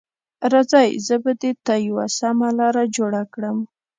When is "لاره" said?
2.59-2.83